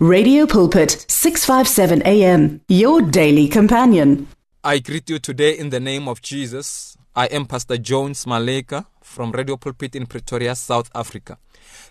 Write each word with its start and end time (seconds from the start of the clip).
Radio 0.00 0.46
Pulpit, 0.46 1.06
657 1.08 2.02
AM, 2.06 2.60
your 2.68 3.02
daily 3.02 3.48
companion. 3.48 4.28
I 4.62 4.78
greet 4.78 5.10
you 5.10 5.18
today 5.18 5.58
in 5.58 5.70
the 5.70 5.80
name 5.80 6.06
of 6.06 6.22
Jesus. 6.22 6.96
I 7.16 7.26
am 7.26 7.46
Pastor 7.46 7.78
Jones 7.78 8.24
Maleka 8.24 8.86
from 9.02 9.32
Radio 9.32 9.56
Pulpit 9.56 9.96
in 9.96 10.06
Pretoria, 10.06 10.54
South 10.54 10.88
Africa. 10.94 11.36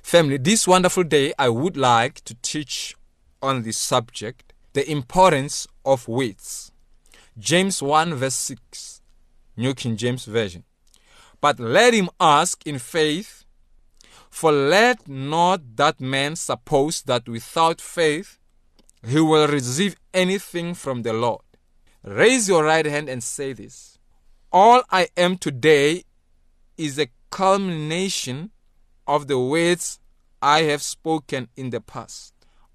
Family, 0.02 0.38
this 0.38 0.66
wonderful 0.66 1.04
day 1.04 1.34
I 1.38 1.50
would 1.50 1.76
like 1.76 2.22
to 2.24 2.36
teach 2.36 2.96
on 3.42 3.64
the 3.64 3.74
subject 3.74 4.54
the 4.72 4.90
importance 4.90 5.68
of 5.84 6.08
weights. 6.08 6.72
James 7.38 7.84
1 7.84 8.14
verse 8.14 8.36
6, 8.36 9.02
New 9.58 9.74
King 9.74 9.98
James 9.98 10.24
Version. 10.24 10.64
But 11.42 11.60
let 11.60 11.94
him 11.94 12.10
ask 12.22 12.66
in 12.66 12.80
faith 12.80 13.44
for 14.30 14.52
let 14.52 15.08
not 15.08 15.76
that 15.78 16.00
man 16.00 16.36
suppose 16.36 17.02
that 17.04 17.28
without 17.28 17.82
faith 17.82 18.40
he 19.06 19.20
will 19.20 19.48
receive 19.48 19.96
anything 20.14 20.74
from 20.74 21.04
the 21.04 21.14
Lord. 21.14 21.42
Raise 22.04 22.48
your 22.48 22.64
right 22.64 22.86
hand 22.86 23.10
and 23.10 23.24
say 23.24 23.54
this 23.54 23.98
All 24.52 24.84
I 24.92 25.10
am 25.18 25.38
today 25.38 26.04
is 26.78 27.00
a 27.00 27.08
culmination 27.30 28.52
of 29.06 29.28
the 29.28 29.40
words 29.40 30.00
I 30.42 30.64
have 30.64 30.82
spoken 30.82 31.50
in 31.56 31.72
the 31.72 31.82
past. 31.82 32.34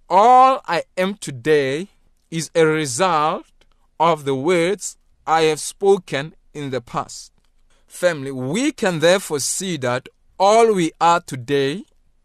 All 0.09 0.61
I 0.67 0.85
am 0.97 1.15
today 1.15 1.89
is 2.31 2.51
a 2.55 2.67
result 2.67 3.47
of 4.01 4.25
the 4.25 4.35
words 4.35 4.97
I 5.27 5.43
have 5.43 5.61
spoken 5.61 6.35
in 6.53 6.71
the 6.71 6.81
past. 6.81 7.33
Family, 7.87 8.33
we 8.33 8.73
can 8.73 8.99
therefore 8.99 9.41
see 9.41 9.77
that 9.79 10.09
all 10.45 10.75
we 10.75 10.91
are 11.01 11.21
today 11.21 11.85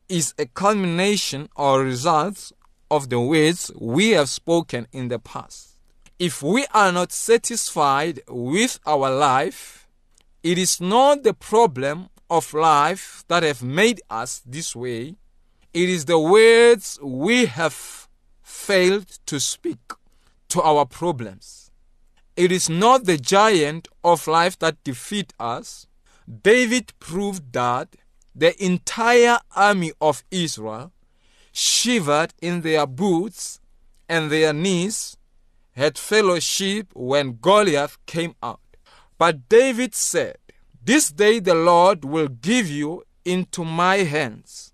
is 0.09 0.33
a 0.39 0.45
culmination 0.47 1.47
or 1.55 1.83
result 1.83 2.51
of 2.89 3.09
the 3.09 3.19
words 3.19 3.71
we 3.79 4.09
have 4.09 4.27
spoken 4.27 4.87
in 4.91 5.07
the 5.07 5.19
past. 5.19 5.77
If 6.17 6.41
we 6.41 6.65
are 6.73 6.91
not 6.91 7.11
satisfied 7.11 8.21
with 8.27 8.79
our 8.87 9.11
life, 9.11 9.87
it 10.41 10.57
is 10.57 10.81
not 10.81 11.21
the 11.21 11.35
problem 11.35 12.09
of 12.27 12.55
life 12.55 13.23
that 13.27 13.43
have 13.43 13.61
made 13.61 14.01
us 14.09 14.41
this 14.43 14.75
way. 14.75 15.13
It 15.71 15.87
is 15.87 16.05
the 16.05 16.17
words 16.17 16.97
we 17.03 17.45
have 17.45 18.07
failed 18.41 19.09
to 19.27 19.39
speak 19.39 19.93
to 20.49 20.59
our 20.63 20.87
problems. 20.87 21.69
It 22.35 22.51
is 22.51 22.67
not 22.67 23.05
the 23.05 23.19
giant 23.19 23.89
of 24.03 24.25
life 24.25 24.57
that 24.57 24.83
defeat 24.83 25.33
us. 25.39 25.85
David 26.27 26.93
proved 26.99 27.53
that 27.53 27.95
the 28.37 28.53
entire 28.63 29.39
army 29.55 29.91
of 29.99 30.23
Israel 30.29 30.91
shivered 31.51 32.35
in 32.39 32.61
their 32.61 32.85
boots 32.85 33.59
and 34.07 34.31
their 34.31 34.53
knees 34.53 35.17
had 35.71 35.97
fellowship 35.97 36.87
when 36.93 37.39
Goliath 37.41 37.97
came 38.05 38.35
out. 38.43 38.59
But 39.17 39.49
David 39.49 39.95
said, 39.95 40.37
This 40.83 41.09
day 41.09 41.39
the 41.39 41.55
Lord 41.55 42.05
will 42.05 42.27
give 42.27 42.67
you 42.69 43.03
into 43.25 43.65
my 43.65 43.97
hands. 43.97 44.71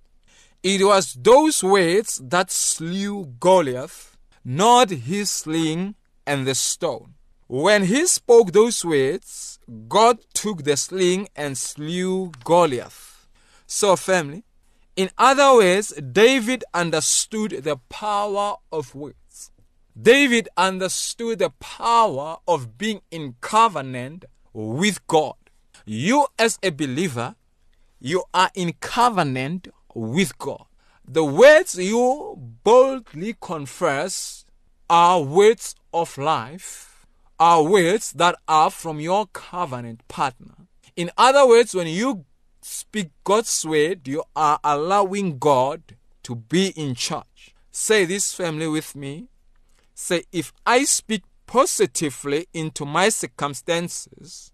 It 0.61 0.83
was 0.85 1.13
those 1.13 1.63
words 1.63 2.21
that 2.23 2.51
slew 2.51 3.33
Goliath, 3.39 4.17
not 4.43 4.89
his 4.89 5.31
sling 5.31 5.95
and 6.27 6.45
the 6.45 6.55
stone. 6.55 7.13
When 7.47 7.83
he 7.85 8.07
spoke 8.07 8.51
those 8.51 8.83
words, 8.83 9.59
God 9.87 10.19
took 10.33 10.63
the 10.63 10.75
sling 10.75 11.29
and 11.35 11.57
slew 11.57 12.31
Goliath. 12.43 13.12
So, 13.75 13.95
firmly. 13.95 14.43
in 14.95 15.09
other 15.17 15.55
words, 15.55 15.93
David 15.93 16.63
understood 16.75 17.63
the 17.63 17.77
power 17.89 18.57
of 18.71 18.93
words. 18.93 19.51
David 19.99 20.47
understood 20.55 21.39
the 21.39 21.49
power 21.59 22.37
of 22.47 22.77
being 22.77 23.01
in 23.09 23.33
covenant 23.41 24.25
with 24.53 25.05
God. 25.07 25.33
You, 25.85 26.27
as 26.37 26.59
a 26.61 26.69
believer, 26.69 27.33
you 27.99 28.23
are 28.31 28.51
in 28.53 28.73
covenant 28.73 29.69
with 29.95 30.37
God. 30.37 30.65
The 31.03 31.25
words 31.25 31.75
you 31.75 32.35
boldly 32.63 33.35
confess 33.41 34.45
are 34.87 35.19
words 35.19 35.73
of 35.91 36.15
life, 36.19 37.07
are 37.39 37.63
words 37.63 38.11
that 38.11 38.35
are 38.47 38.69
from 38.69 38.99
your 38.99 39.25
covenant 39.33 40.07
partner. 40.07 40.67
In 40.95 41.09
other 41.17 41.47
words, 41.47 41.73
when 41.73 41.87
you 41.87 42.25
speak 42.63 43.09
God's 43.23 43.65
word, 43.65 44.07
you 44.07 44.23
are 44.35 44.59
allowing 44.63 45.37
God 45.37 45.81
to 46.23 46.35
be 46.35 46.67
in 46.69 46.95
charge. 46.95 47.53
Say 47.71 48.05
this 48.05 48.33
family 48.33 48.67
with 48.67 48.95
me. 48.95 49.27
Say, 49.93 50.23
if 50.31 50.53
I 50.65 50.83
speak 50.85 51.23
positively 51.45 52.47
into 52.53 52.85
my 52.85 53.09
circumstances, 53.09 54.51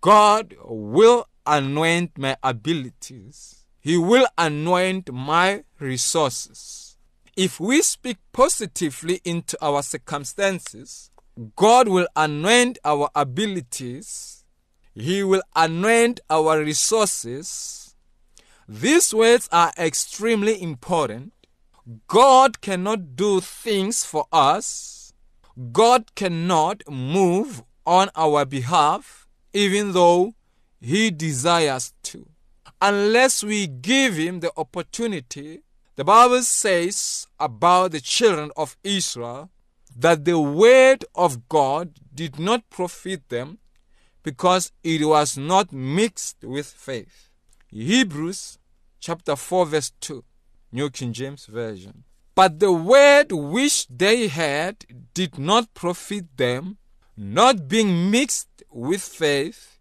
God 0.00 0.54
will 0.64 1.26
anoint 1.46 2.16
my 2.18 2.36
abilities. 2.42 3.64
He 3.80 3.96
will 3.96 4.26
anoint 4.36 5.12
my 5.12 5.64
resources. 5.78 6.96
If 7.36 7.60
we 7.60 7.82
speak 7.82 8.18
positively 8.32 9.20
into 9.24 9.56
our 9.64 9.82
circumstances, 9.82 11.10
God 11.56 11.88
will 11.88 12.08
anoint 12.16 12.78
our 12.84 13.10
abilities 13.14 14.37
he 14.98 15.22
will 15.22 15.42
anoint 15.54 16.18
our 16.28 16.58
resources. 16.58 17.94
These 18.68 19.14
words 19.14 19.48
are 19.52 19.72
extremely 19.78 20.60
important. 20.60 21.32
God 22.08 22.60
cannot 22.60 23.14
do 23.14 23.40
things 23.40 24.04
for 24.04 24.26
us. 24.32 25.12
God 25.70 26.14
cannot 26.16 26.82
move 26.90 27.62
on 27.86 28.10
our 28.16 28.44
behalf, 28.44 29.28
even 29.52 29.92
though 29.92 30.34
He 30.80 31.12
desires 31.12 31.94
to. 32.02 32.26
Unless 32.82 33.44
we 33.44 33.68
give 33.68 34.16
Him 34.16 34.40
the 34.40 34.52
opportunity, 34.56 35.62
the 35.94 36.04
Bible 36.04 36.42
says 36.42 37.28
about 37.38 37.92
the 37.92 38.00
children 38.00 38.50
of 38.56 38.76
Israel 38.82 39.50
that 39.96 40.24
the 40.24 40.40
word 40.40 41.04
of 41.14 41.48
God 41.48 41.94
did 42.12 42.38
not 42.38 42.68
profit 42.68 43.28
them 43.28 43.58
because 44.28 44.72
it 44.84 45.02
was 45.06 45.38
not 45.38 45.72
mixed 45.72 46.44
with 46.44 46.66
faith. 46.66 47.30
Hebrews 47.70 48.58
chapter 49.00 49.34
4 49.36 49.64
verse 49.64 49.90
2, 50.00 50.22
New 50.70 50.90
King 50.90 51.14
James 51.14 51.46
Version. 51.46 52.04
But 52.34 52.58
the 52.58 52.70
word 52.70 53.32
which 53.32 53.86
they 53.88 54.28
had 54.28 54.84
did 55.14 55.38
not 55.38 55.72
profit 55.72 56.26
them, 56.36 56.76
not 57.16 57.68
being 57.68 58.10
mixed 58.10 58.50
with 58.70 59.00
faith 59.00 59.78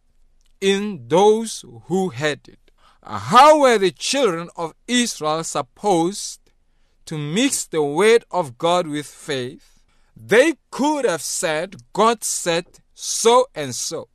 in 0.61 1.09
those 1.09 1.65
who 1.87 2.07
had 2.07 2.47
it. 2.47 2.71
How 3.03 3.59
were 3.59 3.77
the 3.77 3.91
children 3.91 4.47
of 4.55 4.75
Israel 4.87 5.43
supposed 5.43 6.39
to 7.07 7.17
mix 7.17 7.65
the 7.65 7.83
word 7.83 8.23
of 8.31 8.57
God 8.57 8.87
with 8.87 9.07
faith? 9.07 9.83
They 10.15 10.53
could 10.71 11.03
have 11.03 11.21
said, 11.21 11.75
God 11.91 12.23
said 12.23 12.65
so 12.93 13.47
and 13.53 13.75
so. 13.75 14.07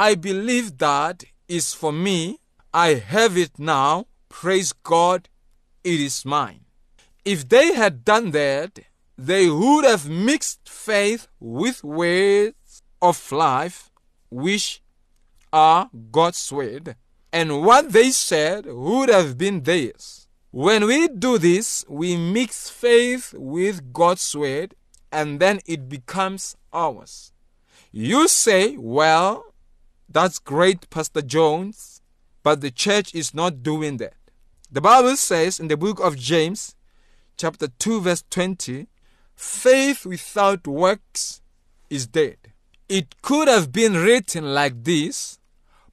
I 0.00 0.14
believe 0.14 0.78
that 0.78 1.24
is 1.46 1.74
for 1.74 1.92
me. 1.92 2.38
I 2.72 2.94
have 2.94 3.36
it 3.36 3.58
now. 3.58 4.06
Praise 4.30 4.72
God, 4.72 5.28
it 5.84 6.00
is 6.00 6.24
mine. 6.24 6.60
If 7.22 7.46
they 7.46 7.74
had 7.74 8.02
done 8.02 8.30
that, 8.30 8.78
they 9.18 9.50
would 9.50 9.84
have 9.84 10.08
mixed 10.08 10.66
faith 10.66 11.28
with 11.38 11.84
words 11.84 12.82
of 13.02 13.30
life, 13.30 13.90
which 14.30 14.82
are 15.52 15.90
God's 16.10 16.50
word, 16.50 16.96
and 17.30 17.60
what 17.60 17.92
they 17.92 18.10
said 18.10 18.64
would 18.64 19.10
have 19.10 19.36
been 19.36 19.64
theirs. 19.64 20.26
When 20.50 20.86
we 20.86 21.08
do 21.08 21.36
this, 21.36 21.84
we 21.90 22.16
mix 22.16 22.70
faith 22.70 23.34
with 23.36 23.92
God's 23.92 24.34
word, 24.34 24.74
and 25.12 25.40
then 25.40 25.60
it 25.66 25.90
becomes 25.90 26.56
ours. 26.72 27.32
You 27.92 28.28
say, 28.28 28.78
Well, 28.78 29.49
that's 30.12 30.40
great, 30.40 30.90
Pastor 30.90 31.22
Jones, 31.22 32.02
but 32.42 32.60
the 32.60 32.72
church 32.72 33.14
is 33.14 33.32
not 33.32 33.62
doing 33.62 33.98
that. 33.98 34.14
The 34.70 34.80
Bible 34.80 35.16
says 35.16 35.60
in 35.60 35.68
the 35.68 35.76
book 35.76 36.00
of 36.00 36.16
James, 36.16 36.74
chapter 37.36 37.68
2, 37.78 38.00
verse 38.00 38.24
20, 38.28 38.88
faith 39.36 40.04
without 40.04 40.66
works 40.66 41.42
is 41.88 42.08
dead. 42.08 42.38
It 42.88 43.22
could 43.22 43.46
have 43.46 43.70
been 43.70 43.94
written 43.94 44.52
like 44.52 44.82
this 44.82 45.38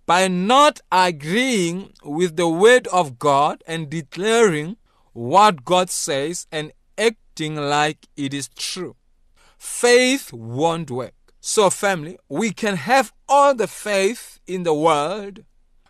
by 0.07 0.27
not 0.27 0.79
agreeing 0.91 1.93
with 2.03 2.37
the 2.37 2.47
word 2.47 2.87
of 2.87 3.19
God 3.19 3.63
and 3.67 3.89
declaring 3.89 4.77
what 5.13 5.63
God 5.63 5.91
says 5.91 6.47
and 6.51 6.71
acting 6.97 7.55
like 7.55 8.07
it 8.15 8.33
is 8.33 8.47
true. 8.49 8.95
Faith 9.57 10.33
won't 10.33 10.89
work. 10.89 11.13
So, 11.39 11.69
family, 11.69 12.17
we 12.29 12.51
can 12.51 12.75
have 12.75 13.13
all 13.27 13.53
the 13.53 13.67
faith 13.67 14.39
in 14.47 14.63
the 14.63 14.73
world, 14.73 15.43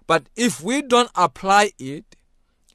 but 0.06 0.28
if 0.36 0.62
we 0.62 0.82
don't 0.82 1.12
apply 1.16 1.72
it, 1.80 2.16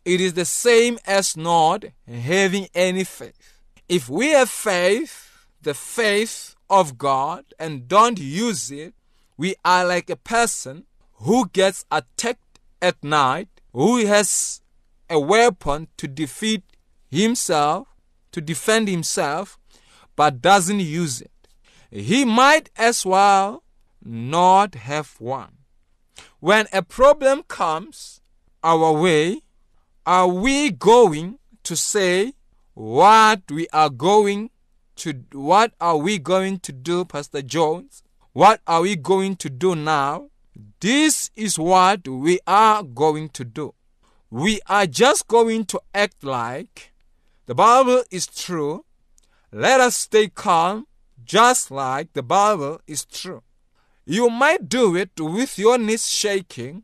it 0.04 0.20
is 0.20 0.34
the 0.34 0.44
same 0.44 0.98
as 1.06 1.36
not 1.36 1.84
having 2.06 2.68
any 2.74 3.04
faith. 3.04 3.34
If 3.88 4.08
we 4.08 4.30
have 4.30 4.50
faith, 4.50 5.46
the 5.60 5.74
faith 5.74 6.56
of 6.68 6.98
God, 6.98 7.44
and 7.58 7.88
don't 7.88 8.18
use 8.18 8.70
it, 8.70 8.94
we 9.36 9.54
are 9.64 9.84
like 9.86 10.10
a 10.10 10.16
person 10.16 10.84
who 11.14 11.48
gets 11.48 11.84
attacked 11.90 12.60
at 12.80 13.02
night, 13.02 13.48
who 13.72 14.04
has 14.06 14.60
a 15.08 15.18
weapon 15.18 15.88
to 15.96 16.08
defeat 16.08 16.62
himself, 17.10 17.88
to 18.32 18.40
defend 18.40 18.88
himself, 18.88 19.58
but 20.16 20.40
doesn't 20.40 20.80
use 20.80 21.20
it. 21.20 21.31
He 21.92 22.24
might 22.24 22.70
as 22.74 23.04
well 23.04 23.62
not 24.02 24.74
have 24.76 25.20
one. 25.20 25.58
When 26.40 26.66
a 26.72 26.82
problem 26.82 27.42
comes 27.42 28.22
our 28.64 28.92
way, 28.92 29.42
are 30.06 30.26
we 30.26 30.70
going 30.70 31.38
to 31.64 31.76
say 31.76 32.32
what 32.72 33.42
we 33.50 33.68
are 33.74 33.90
going 33.90 34.48
to 34.96 35.22
what 35.32 35.74
are 35.80 35.98
we 35.98 36.18
going 36.18 36.60
to 36.60 36.72
do 36.72 37.04
Pastor 37.04 37.42
Jones? 37.42 38.02
What 38.32 38.62
are 38.66 38.80
we 38.80 38.96
going 38.96 39.36
to 39.36 39.50
do 39.50 39.74
now? 39.74 40.30
This 40.80 41.30
is 41.36 41.58
what 41.58 42.08
we 42.08 42.40
are 42.46 42.82
going 42.82 43.28
to 43.30 43.44
do. 43.44 43.74
We 44.30 44.60
are 44.66 44.86
just 44.86 45.28
going 45.28 45.66
to 45.66 45.80
act 45.92 46.24
like 46.24 46.94
the 47.44 47.54
Bible 47.54 48.02
is 48.10 48.26
true. 48.26 48.86
Let 49.52 49.80
us 49.80 49.94
stay 49.96 50.28
calm 50.28 50.86
just 51.24 51.70
like 51.70 52.12
the 52.12 52.22
Bible 52.22 52.80
is 52.86 53.04
true. 53.04 53.42
You 54.04 54.30
might 54.30 54.68
do 54.68 54.96
it 54.96 55.10
with 55.18 55.58
your 55.58 55.78
knees 55.78 56.08
shaking, 56.08 56.82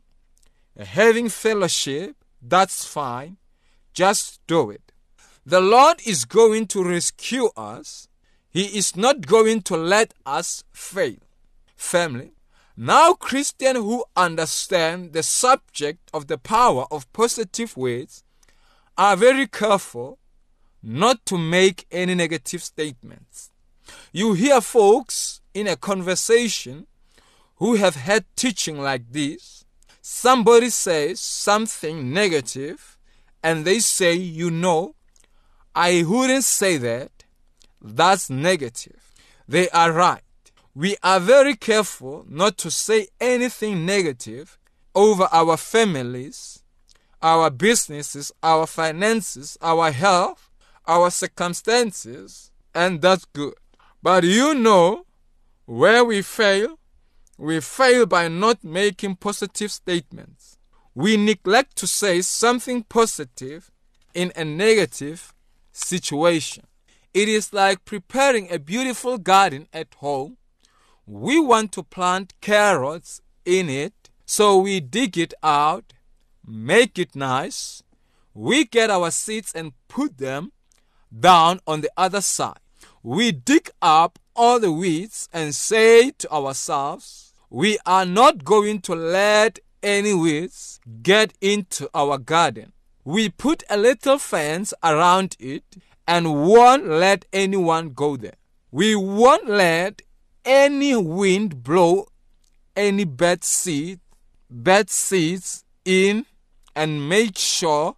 having 0.77 1.29
fellowship, 1.29 2.15
that's 2.41 2.85
fine. 2.85 3.37
Just 3.93 4.39
do 4.47 4.69
it. 4.69 4.91
The 5.45 5.59
Lord 5.59 6.01
is 6.05 6.25
going 6.25 6.67
to 6.67 6.83
rescue 6.83 7.49
us. 7.57 8.07
He 8.49 8.77
is 8.77 8.95
not 8.95 9.25
going 9.25 9.61
to 9.63 9.75
let 9.75 10.13
us 10.25 10.63
fail. 10.71 11.17
Family, 11.75 12.31
now 12.77 13.13
Christians 13.13 13.79
who 13.79 14.05
understand 14.15 15.13
the 15.13 15.23
subject 15.23 16.09
of 16.13 16.27
the 16.27 16.37
power 16.37 16.85
of 16.91 17.11
positive 17.13 17.75
words 17.75 18.23
are 18.97 19.15
very 19.15 19.47
careful 19.47 20.17
not 20.81 21.25
to 21.25 21.37
make 21.37 21.85
any 21.91 22.15
negative 22.15 22.63
statements. 22.63 23.51
You 24.11 24.33
hear 24.33 24.61
folks 24.61 25.41
in 25.53 25.67
a 25.67 25.75
conversation 25.75 26.87
who 27.55 27.75
have 27.75 27.95
had 27.95 28.25
teaching 28.35 28.79
like 28.79 29.11
this. 29.11 29.65
Somebody 30.01 30.69
says 30.69 31.19
something 31.19 32.11
negative 32.11 32.97
and 33.43 33.65
they 33.65 33.79
say, 33.79 34.13
You 34.13 34.49
know, 34.49 34.95
I 35.75 36.03
wouldn't 36.07 36.43
say 36.43 36.77
that. 36.77 37.11
That's 37.81 38.29
negative. 38.29 39.11
They 39.47 39.69
are 39.69 39.91
right. 39.91 40.21
We 40.75 40.95
are 41.03 41.19
very 41.19 41.55
careful 41.55 42.25
not 42.29 42.57
to 42.59 42.71
say 42.71 43.07
anything 43.19 43.85
negative 43.85 44.57
over 44.95 45.27
our 45.31 45.57
families, 45.57 46.63
our 47.21 47.49
businesses, 47.49 48.31
our 48.43 48.65
finances, 48.65 49.57
our 49.61 49.91
health, 49.91 50.49
our 50.87 51.09
circumstances, 51.11 52.51
and 52.73 53.01
that's 53.01 53.25
good. 53.25 53.53
But 54.01 54.23
you 54.23 54.53
know, 54.53 55.05
where 55.65 56.03
we 56.05 56.21
fail, 56.21 56.79
we 57.37 57.59
fail 57.59 58.05
by 58.05 58.27
not 58.27 58.63
making 58.63 59.15
positive 59.15 59.71
statements. 59.71 60.57
We 60.95 61.17
neglect 61.17 61.75
to 61.77 61.87
say 61.87 62.21
something 62.21 62.83
positive 62.83 63.71
in 64.13 64.31
a 64.35 64.43
negative 64.43 65.33
situation. 65.71 66.65
It 67.13 67.27
is 67.27 67.53
like 67.53 67.85
preparing 67.85 68.51
a 68.51 68.59
beautiful 68.59 69.17
garden 69.17 69.67
at 69.73 69.93
home. 69.95 70.37
We 71.05 71.39
want 71.39 71.71
to 71.73 71.83
plant 71.83 72.33
carrots 72.39 73.21
in 73.45 73.69
it, 73.69 74.09
so 74.25 74.59
we 74.59 74.79
dig 74.79 75.17
it 75.17 75.33
out, 75.41 75.93
make 76.45 76.99
it 76.99 77.15
nice. 77.15 77.83
We 78.33 78.65
get 78.65 78.89
our 78.89 79.11
seeds 79.11 79.51
and 79.53 79.73
put 79.87 80.17
them 80.19 80.51
down 81.17 81.59
on 81.65 81.81
the 81.81 81.91
other 81.97 82.21
side. 82.21 82.59
We 83.03 83.31
dig 83.31 83.69
up 83.81 84.19
all 84.35 84.59
the 84.59 84.71
weeds 84.71 85.29
and 85.31 85.55
say 85.55 86.11
to 86.11 86.31
ourselves, 86.31 87.33
we 87.49 87.77
are 87.85 88.05
not 88.05 88.43
going 88.43 88.81
to 88.81 88.95
let 88.95 89.59
any 89.81 90.13
weeds 90.13 90.81
get 91.01 91.33
into 91.39 91.89
our 91.93 92.17
garden. 92.17 92.73
We 93.05 93.29
put 93.29 93.63
a 93.69 93.77
little 93.77 94.17
fence 94.17 94.73
around 94.83 95.37
it 95.39 95.63
and 96.05 96.45
won't 96.45 96.87
let 96.87 97.25
anyone 97.31 97.93
go 97.93 98.17
there. 98.17 98.35
We 98.69 98.95
won't 98.95 99.47
let 99.49 100.01
any 100.43 100.95
wind 100.95 101.63
blow 101.63 102.07
any 102.75 103.05
bad 103.05 103.43
seed, 103.43 103.99
bad 104.49 104.89
seeds 104.89 105.63
in 105.85 106.25
and 106.75 107.07
make 107.07 107.37
sure 107.37 107.95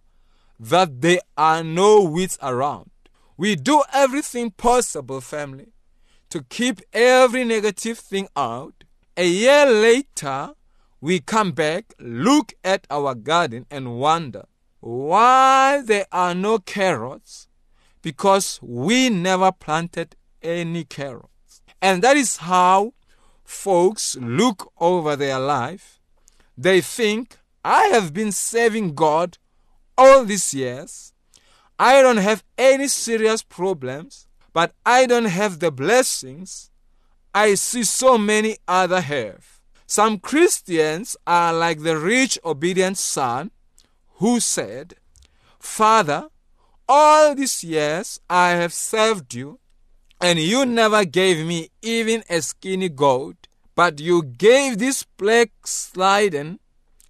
that 0.60 1.00
there 1.00 1.20
are 1.36 1.64
no 1.64 2.02
weeds 2.02 2.38
around. 2.40 2.91
We 3.36 3.56
do 3.56 3.82
everything 3.92 4.50
possible, 4.50 5.20
family, 5.20 5.72
to 6.30 6.42
keep 6.42 6.80
every 6.92 7.44
negative 7.44 7.98
thing 7.98 8.28
out. 8.36 8.84
A 9.16 9.26
year 9.26 9.66
later, 9.66 10.54
we 11.00 11.20
come 11.20 11.52
back, 11.52 11.94
look 11.98 12.54
at 12.62 12.86
our 12.90 13.14
garden, 13.14 13.66
and 13.70 13.98
wonder 13.98 14.44
why 14.80 15.82
there 15.84 16.06
are 16.10 16.34
no 16.34 16.58
carrots 16.58 17.48
because 18.02 18.58
we 18.62 19.08
never 19.08 19.52
planted 19.52 20.16
any 20.42 20.84
carrots. 20.84 21.62
And 21.80 22.02
that 22.02 22.16
is 22.16 22.38
how 22.38 22.94
folks 23.44 24.16
look 24.16 24.72
over 24.78 25.16
their 25.16 25.38
life. 25.38 26.00
They 26.56 26.80
think, 26.80 27.38
I 27.64 27.84
have 27.86 28.12
been 28.12 28.32
serving 28.32 28.94
God 28.94 29.38
all 29.96 30.24
these 30.24 30.52
years. 30.52 31.11
I 31.82 32.00
don't 32.00 32.18
have 32.18 32.44
any 32.56 32.86
serious 32.86 33.42
problems, 33.42 34.28
but 34.52 34.72
I 34.86 35.04
don't 35.04 35.24
have 35.40 35.58
the 35.58 35.72
blessings 35.72 36.70
I 37.34 37.54
see 37.56 37.82
so 37.82 38.16
many 38.16 38.58
other 38.68 39.00
have. 39.00 39.58
Some 39.84 40.20
Christians 40.20 41.16
are 41.26 41.52
like 41.52 41.80
the 41.80 41.98
rich 41.98 42.38
obedient 42.44 42.98
son 42.98 43.50
who 44.20 44.38
said, 44.38 44.94
Father, 45.58 46.28
all 46.88 47.34
these 47.34 47.64
years 47.64 48.20
I 48.30 48.50
have 48.50 48.72
served 48.72 49.34
you, 49.34 49.58
and 50.20 50.38
you 50.38 50.64
never 50.64 51.04
gave 51.04 51.44
me 51.44 51.70
even 51.82 52.22
a 52.30 52.42
skinny 52.42 52.90
goat, 52.90 53.48
but 53.74 53.98
you 53.98 54.22
gave 54.22 54.78
this 54.78 55.04
backslidden 55.16 56.60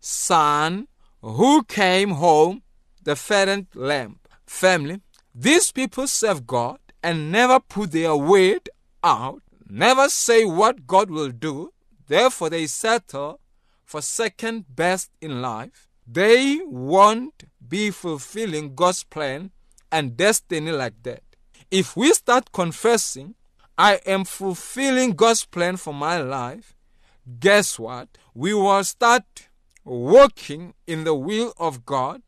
son 0.01 0.89
who 1.21 1.63
came 1.65 2.13
home 2.13 2.63
the 3.03 3.17
fattened 3.17 3.67
lamb. 3.75 4.21
Family, 4.53 5.01
these 5.35 5.73
people 5.73 6.07
serve 6.07 6.47
God 6.47 6.79
and 7.03 7.33
never 7.33 7.59
put 7.59 7.91
their 7.91 8.15
word 8.15 8.69
out, 9.03 9.43
never 9.69 10.09
say 10.09 10.45
what 10.45 10.87
God 10.87 11.11
will 11.11 11.31
do, 11.31 11.73
therefore 12.07 12.51
they 12.51 12.67
settle 12.67 13.41
for 13.85 14.03
second 14.03 14.67
best 14.69 15.11
in 15.21 15.41
life. 15.43 15.89
They 16.07 16.61
won't 16.65 17.45
be 17.67 17.91
fulfilling 17.91 18.75
God's 18.75 19.03
plan 19.03 19.51
and 19.91 20.17
destiny 20.17 20.71
like 20.71 21.03
that. 21.03 21.23
If 21.71 21.97
we 21.97 22.13
start 22.13 22.53
confessing, 22.53 23.35
I 23.79 24.01
am 24.07 24.25
fulfilling 24.25 25.13
God's 25.13 25.45
plan 25.47 25.77
for 25.79 25.95
my 25.95 26.19
life, 26.19 26.77
guess 27.41 27.79
what? 27.79 28.09
We 28.35 28.53
will 28.55 28.85
start 28.85 29.49
walking 29.83 30.75
in 30.87 31.05
the 31.05 31.15
will 31.15 31.55
of 31.59 31.85
God. 31.85 32.23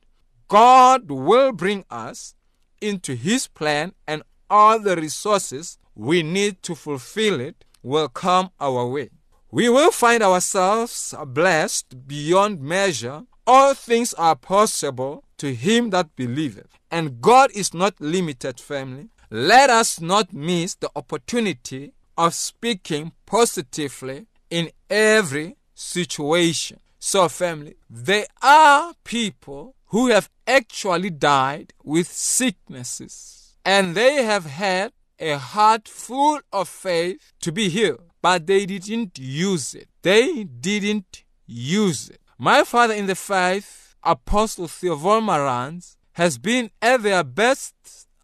God 0.49 1.11
will 1.11 1.53
bring 1.53 1.85
us 1.91 2.35
into 2.81 3.15
His 3.15 3.47
plan, 3.47 3.95
and 4.07 4.23
all 4.51 4.79
the 4.79 4.97
resources 4.97 5.79
we 5.95 6.23
need 6.23 6.63
to 6.63 6.75
fulfill 6.75 7.41
it 7.41 7.65
will 7.83 8.09
come 8.09 8.51
our 8.61 8.87
way. 8.87 9.11
We 9.51 9.69
will 9.69 9.93
find 9.93 10.23
ourselves 10.23 11.15
blessed 11.27 12.09
beyond 12.09 12.61
measure. 12.61 13.23
All 13.47 13.75
things 13.75 14.13
are 14.15 14.35
possible 14.35 15.23
to 15.39 15.55
him 15.55 15.91
that 15.91 16.17
believeth. 16.17 16.79
And 16.91 17.21
God 17.21 17.51
is 17.55 17.73
not 17.73 18.01
limited, 18.01 18.59
family. 18.59 19.11
Let 19.31 19.71
us 19.71 20.01
not 20.01 20.33
miss 20.33 20.75
the 20.75 20.91
opportunity 20.97 21.93
of 22.17 22.35
speaking 22.35 23.13
positively 23.27 24.27
in 24.51 24.71
every 24.91 25.57
situation. 25.75 26.81
So, 27.07 27.29
family, 27.29 27.77
there 27.91 28.25
are 28.41 28.95
people 29.05 29.75
who 29.89 30.09
have 30.09 30.31
actually 30.47 31.11
died 31.11 31.75
with 31.85 32.09
sicknesses 32.11 33.57
and 33.63 33.95
they 33.95 34.23
have 34.23 34.47
had 34.47 34.93
a 35.19 35.37
heart 35.37 35.87
full 35.87 36.41
of 36.51 36.67
faith 36.67 37.35
to 37.43 37.53
be 37.53 37.69
healed, 37.69 38.09
but 38.23 38.47
they 38.47 38.65
didn't 38.65 39.19
use 39.19 39.75
it. 39.75 39.89
They 40.01 40.45
didn't 40.45 41.25
use 41.47 42.09
it. 42.09 42.21
My 42.39 42.65
father 42.65 42.95
in 42.95 43.07
the 43.07 43.15
faith 43.17 43.95
Apostle 44.03 44.67
Theo 44.67 44.97
Wolmarans 44.97 45.97
has 46.13 46.39
been 46.39 46.71
at 46.81 47.03
their 47.03 47.23
best 47.23 47.75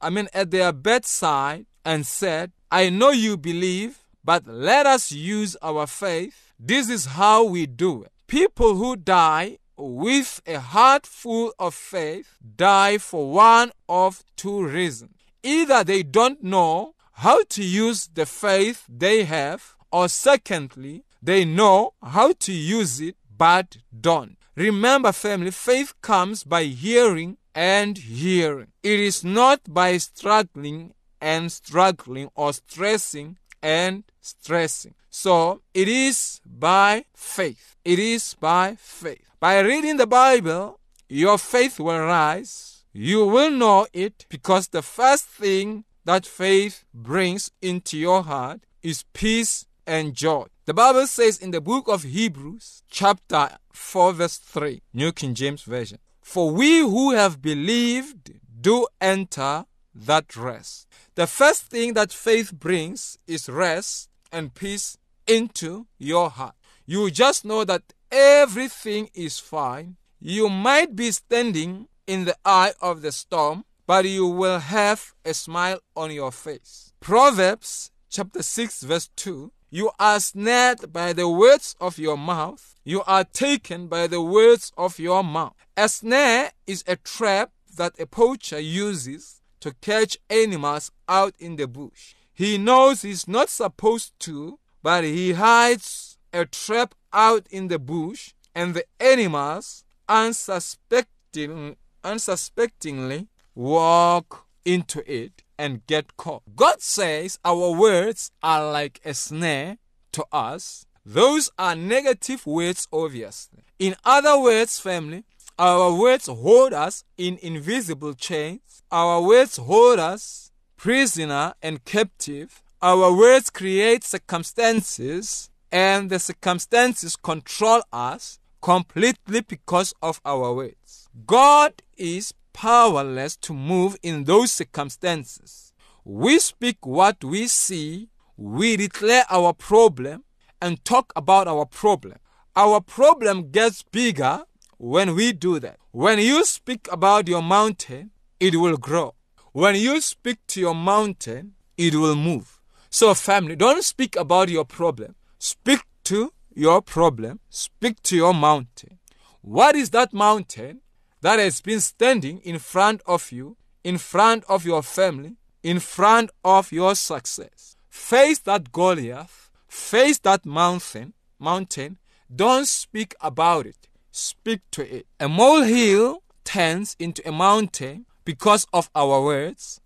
I 0.00 0.08
mean, 0.08 0.28
at 0.32 0.50
their 0.50 0.72
bedside 0.72 1.66
and 1.84 2.06
said, 2.06 2.52
I 2.70 2.88
know 2.88 3.10
you 3.10 3.37
believe, 3.37 3.99
but 4.25 4.46
let 4.46 4.87
us 4.87 5.12
use 5.12 5.54
our 5.60 5.87
faith. 5.87 6.54
This 6.58 6.88
is 6.88 7.04
how 7.04 7.44
we 7.44 7.66
do 7.66 8.04
it. 8.04 8.12
People 8.30 8.76
who 8.76 8.94
die 8.94 9.58
with 9.76 10.40
a 10.46 10.60
heart 10.60 11.04
full 11.04 11.52
of 11.58 11.75
faith 11.75 12.37
die 12.56 12.96
for 12.96 13.28
one 13.28 13.72
of 13.88 14.22
two 14.37 14.64
reasons. 14.64 15.16
Either 15.42 15.82
they 15.82 16.04
don't 16.04 16.40
know 16.40 16.94
how 17.14 17.42
to 17.49 17.64
use 17.64 18.08
the 18.14 18.26
faith 18.26 18.84
they 18.88 19.25
have, 19.25 19.75
or 19.90 20.08
secondly, 20.08 21.02
they 21.20 21.44
know 21.44 21.94
how 22.00 22.32
to 22.38 22.52
use 22.52 23.00
it 23.00 23.16
but 23.37 23.78
don't. 24.00 24.37
Remember, 24.54 25.10
family, 25.10 25.50
faith 25.50 26.00
comes 26.00 26.44
by 26.44 26.62
hearing 26.66 27.37
and 27.52 27.99
hearing. 27.99 28.68
It 28.84 29.00
is 29.00 29.25
not 29.25 29.75
by 29.75 29.96
struggling 29.96 30.94
and 31.20 31.50
struggling 31.50 32.30
or 32.37 32.52
stressing 32.52 33.38
and 33.62 34.04
stressing. 34.20 34.94
So 35.10 35.62
it 35.74 35.88
is 35.88 36.40
by 36.44 37.04
faith. 37.14 37.76
It 37.84 37.98
is 37.98 38.34
by 38.34 38.76
faith. 38.78 39.30
By 39.40 39.60
reading 39.60 39.96
the 39.96 40.06
Bible, 40.06 40.78
your 41.08 41.38
faith 41.38 41.80
will 41.80 42.00
rise. 42.00 42.84
You 42.92 43.26
will 43.26 43.50
know 43.50 43.86
it 43.92 44.26
because 44.28 44.68
the 44.68 44.82
first 44.82 45.24
thing 45.24 45.84
that 46.04 46.26
faith 46.26 46.84
brings 46.94 47.50
into 47.60 47.96
your 47.96 48.22
heart 48.22 48.60
is 48.82 49.04
peace 49.12 49.66
and 49.86 50.14
joy. 50.14 50.46
The 50.66 50.74
Bible 50.74 51.06
says 51.06 51.38
in 51.38 51.50
the 51.50 51.60
book 51.60 51.88
of 51.88 52.04
Hebrews, 52.04 52.82
chapter 52.88 53.58
4, 53.72 54.12
verse 54.12 54.38
3, 54.38 54.82
New 54.94 55.12
King 55.12 55.34
James 55.34 55.62
Version, 55.62 55.98
For 56.22 56.50
we 56.50 56.78
who 56.78 57.12
have 57.12 57.42
believed 57.42 58.32
do 58.60 58.86
enter 59.00 59.64
that 59.94 60.37
rest. 60.37 60.87
The 61.14 61.26
first 61.26 61.64
thing 61.64 61.94
that 61.94 62.12
faith 62.12 62.52
brings 62.52 63.18
is 63.26 63.49
rest 63.49 64.09
and 64.32 64.54
peace 64.54 64.97
into 65.26 65.87
your 65.99 66.30
heart. 66.30 66.54
You 66.87 67.11
just 67.11 67.44
know 67.44 67.64
that 67.64 67.92
everything 68.11 69.11
is 69.14 69.38
fine. 69.38 69.97
You 70.20 70.49
might 70.49 70.97
be 70.97 71.11
standing 71.12 71.88
in 72.06 72.25
the 72.25 72.37
eye 72.44 72.73
of 72.80 73.02
the 73.02 73.12
storm, 73.12 73.64
but 73.87 74.04
you 74.04 74.26
will 74.26 74.59
have 74.59 75.12
a 75.25 75.35
smile 75.35 75.80
on 75.97 76.11
your 76.11 76.32
face. 76.32 76.92
Proverbs 77.00 77.90
chapter 78.09 78.42
6 78.42 78.82
verse 78.82 79.09
2 79.16 79.52
You 79.70 79.90
are 79.99 80.20
snared 80.20 80.92
by 80.92 81.12
the 81.12 81.28
words 81.28 81.76
of 81.80 81.99
your 81.99 82.18
mouth. 82.18 82.75
You 82.85 83.02
are 83.06 83.25
taken 83.25 83.87
by 83.87 84.06
the 84.06 84.20
words 84.20 84.73
of 84.76 84.99
your 84.99 85.23
mouth. 85.23 85.54
A 85.76 85.88
snare 85.88 86.50
is 86.66 86.82
a 86.87 86.97
trap 86.97 87.52
that 87.76 87.99
a 88.00 88.06
poacher 88.06 88.59
uses 88.59 89.39
to 89.60 89.74
catch 89.80 90.18
animals 90.28 90.90
out 91.08 91.34
in 91.38 91.56
the 91.56 91.66
bush. 91.66 92.14
He 92.32 92.58
knows 92.58 93.02
he's 93.02 93.28
not 93.28 93.48
supposed 93.48 94.18
to, 94.20 94.58
but 94.82 95.04
he 95.04 95.32
hides 95.32 96.18
a 96.32 96.46
trap 96.46 96.94
out 97.12 97.46
in 97.50 97.68
the 97.68 97.78
bush, 97.78 98.32
and 98.54 98.74
the 98.74 98.84
animals 98.98 99.84
unsuspecting, 100.08 101.76
unsuspectingly 102.02 103.28
walk 103.54 104.46
into 104.64 105.02
it 105.10 105.42
and 105.58 105.86
get 105.86 106.16
caught. 106.16 106.42
God 106.56 106.80
says 106.80 107.38
our 107.44 107.72
words 107.72 108.30
are 108.42 108.70
like 108.72 109.00
a 109.04 109.14
snare 109.14 109.78
to 110.12 110.24
us. 110.32 110.86
Those 111.04 111.50
are 111.58 111.74
negative 111.74 112.46
words, 112.46 112.86
obviously. 112.92 113.60
In 113.78 113.96
other 114.04 114.38
words, 114.40 114.78
family, 114.78 115.24
our 115.60 115.94
words 115.94 116.26
hold 116.26 116.72
us 116.72 117.04
in 117.18 117.38
invisible 117.42 118.14
chains. 118.14 118.82
Our 118.90 119.20
words 119.20 119.58
hold 119.58 119.98
us 119.98 120.50
prisoner 120.78 121.52
and 121.60 121.84
captive. 121.84 122.62
Our 122.80 123.14
words 123.14 123.50
create 123.50 124.02
circumstances, 124.02 125.50
and 125.70 126.08
the 126.08 126.18
circumstances 126.18 127.14
control 127.14 127.82
us 127.92 128.38
completely 128.62 129.42
because 129.42 129.92
of 130.00 130.18
our 130.24 130.54
words. 130.54 131.10
God 131.26 131.82
is 131.98 132.32
powerless 132.54 133.36
to 133.36 133.52
move 133.52 133.98
in 134.02 134.24
those 134.24 134.52
circumstances. 134.52 135.74
We 136.06 136.38
speak 136.38 136.86
what 136.86 137.22
we 137.22 137.48
see, 137.48 138.08
we 138.38 138.78
declare 138.78 139.24
our 139.28 139.52
problem, 139.52 140.24
and 140.62 140.82
talk 140.86 141.12
about 141.14 141.48
our 141.48 141.66
problem. 141.66 142.16
Our 142.56 142.80
problem 142.80 143.50
gets 143.50 143.82
bigger 143.82 144.44
when 144.80 145.14
we 145.14 145.30
do 145.32 145.60
that. 145.60 145.78
When 145.90 146.18
you 146.18 146.42
speak 146.46 146.88
about 146.90 147.28
your 147.28 147.42
mountain, 147.42 148.12
it 148.40 148.56
will 148.56 148.78
grow. 148.78 149.14
When 149.52 149.75
you 149.75 150.00
speak 150.00 150.38
to 150.49 150.60
your 150.60 150.75
mountain, 150.75 151.52
it 151.76 151.94
will 151.94 152.16
move. 152.16 152.60
So, 152.88 153.12
family, 153.12 153.56
don't 153.56 153.84
speak 153.84 154.16
about 154.16 154.49
your 154.49 154.64
problem. 154.64 155.16
Speak 155.38 155.80
to 156.04 156.32
your 156.54 156.80
problem. 156.80 157.40
Speak 157.50 158.02
to 158.04 158.16
your 158.16 158.32
mountain. 158.32 158.99
What 159.42 159.76
is 159.76 159.90
that 159.90 160.14
mountain 160.14 160.80
that 161.20 161.38
has 161.38 161.60
been 161.60 161.80
standing 161.80 162.38
in 162.38 162.58
front 162.58 163.02
of 163.06 163.30
you, 163.30 163.58
in 163.84 163.99
front 163.99 164.44
of 164.49 164.64
your 164.64 164.82
family, 164.82 165.37
in 165.62 165.78
front 165.78 166.30
of 166.42 166.72
your 166.72 166.94
success? 166.94 167.76
Face 167.90 168.38
that 168.40 168.72
Goliath. 168.72 169.50
Face 169.68 170.18
that 170.20 170.46
mountain. 170.46 171.12
Mountain. 171.38 171.99
Don't 172.34 172.66
speak 172.66 173.14
about 173.20 173.66
it. 173.66 173.89
Speak 174.10 174.60
to 174.72 174.82
it. 174.96 175.06
A 175.18 175.28
molehill 175.28 176.22
turns 176.44 176.96
into 176.98 177.26
a 177.28 177.32
mountain 177.32 178.06
because 178.24 178.66
of 178.72 178.90
our 178.94 179.22
words 179.22 179.80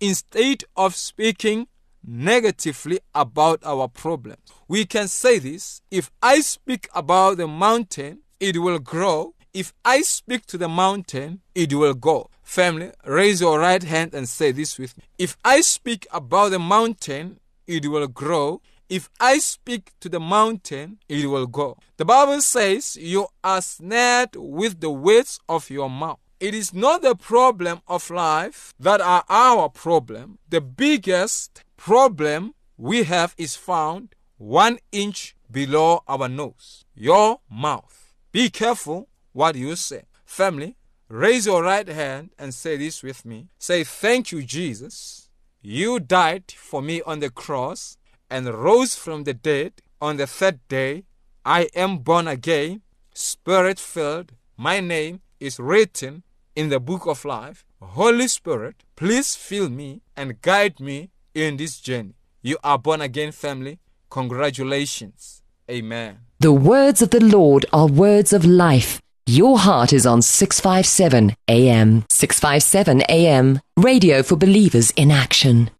instead 0.00 0.64
of 0.76 0.94
speaking 0.94 1.66
negatively 2.06 2.98
about 3.14 3.60
our 3.64 3.88
problems. 3.88 4.38
We 4.68 4.84
can 4.84 5.08
say 5.08 5.38
this 5.38 5.82
if 5.90 6.10
I 6.22 6.40
speak 6.40 6.88
about 6.94 7.36
the 7.36 7.46
mountain, 7.46 8.20
it 8.38 8.58
will 8.58 8.78
grow. 8.78 9.34
If 9.52 9.72
I 9.84 10.02
speak 10.02 10.46
to 10.46 10.58
the 10.58 10.68
mountain, 10.68 11.40
it 11.54 11.74
will 11.74 11.94
go. 11.94 12.30
Family, 12.42 12.92
raise 13.04 13.40
your 13.40 13.58
right 13.58 13.82
hand 13.82 14.14
and 14.14 14.28
say 14.28 14.52
this 14.52 14.78
with 14.78 14.96
me. 14.96 15.04
If 15.18 15.36
I 15.44 15.60
speak 15.60 16.06
about 16.12 16.50
the 16.50 16.58
mountain, 16.58 17.40
it 17.66 17.86
will 17.86 18.08
grow. 18.08 18.62
If 18.90 19.08
I 19.20 19.38
speak 19.38 19.92
to 20.00 20.08
the 20.08 20.18
mountain, 20.18 20.98
it 21.08 21.24
will 21.26 21.46
go. 21.46 21.78
The 21.96 22.04
Bible 22.04 22.40
says 22.40 22.96
you 22.96 23.28
are 23.44 23.62
snared 23.62 24.30
with 24.34 24.80
the 24.80 24.90
words 24.90 25.38
of 25.48 25.70
your 25.70 25.88
mouth. 25.88 26.18
It 26.40 26.56
is 26.56 26.74
not 26.74 27.02
the 27.02 27.14
problem 27.14 27.82
of 27.86 28.10
life 28.10 28.74
that 28.80 29.00
are 29.00 29.22
our 29.28 29.68
problem. 29.68 30.38
The 30.48 30.60
biggest 30.60 31.62
problem 31.76 32.54
we 32.76 33.04
have 33.04 33.36
is 33.38 33.54
found 33.54 34.16
one 34.38 34.80
inch 34.90 35.36
below 35.48 36.02
our 36.08 36.28
nose. 36.28 36.84
Your 36.96 37.38
mouth. 37.48 38.12
Be 38.32 38.50
careful 38.50 39.08
what 39.32 39.54
you 39.54 39.76
say. 39.76 40.02
Family, 40.24 40.76
raise 41.08 41.46
your 41.46 41.62
right 41.62 41.86
hand 41.86 42.30
and 42.40 42.52
say 42.52 42.76
this 42.76 43.04
with 43.04 43.24
me. 43.24 43.50
Say, 43.56 43.84
Thank 43.84 44.32
you, 44.32 44.42
Jesus. 44.42 45.28
You 45.62 46.00
died 46.00 46.50
for 46.56 46.82
me 46.82 47.02
on 47.02 47.20
the 47.20 47.30
cross 47.30 47.98
and 48.30 48.46
rose 48.54 48.94
from 48.94 49.24
the 49.24 49.34
dead 49.34 49.72
on 50.00 50.16
the 50.16 50.26
third 50.26 50.60
day. 50.68 51.04
I 51.44 51.68
am 51.74 51.98
born 51.98 52.28
again, 52.28 52.82
spirit 53.14 53.78
filled. 53.78 54.32
My 54.56 54.80
name 54.80 55.20
is 55.40 55.58
written 55.58 56.22
in 56.54 56.68
the 56.68 56.80
book 56.80 57.06
of 57.06 57.24
life. 57.24 57.64
Holy 57.82 58.28
Spirit, 58.28 58.76
please 58.94 59.34
fill 59.34 59.70
me 59.70 60.02
and 60.16 60.40
guide 60.42 60.80
me 60.80 61.10
in 61.34 61.56
this 61.56 61.80
journey. 61.80 62.14
You 62.42 62.58
are 62.62 62.78
born 62.78 63.00
again, 63.00 63.32
family. 63.32 63.78
Congratulations. 64.10 65.42
Amen. 65.70 66.18
The 66.40 66.52
words 66.52 67.00
of 67.00 67.10
the 67.10 67.24
Lord 67.24 67.66
are 67.72 67.86
words 67.86 68.32
of 68.32 68.44
life. 68.44 69.00
Your 69.26 69.58
heart 69.58 69.92
is 69.92 70.06
on 70.06 70.22
657 70.22 71.36
AM. 71.48 72.04
657 72.08 73.02
AM. 73.02 73.60
Radio 73.76 74.22
for 74.22 74.36
believers 74.36 74.90
in 74.92 75.10
action. 75.10 75.70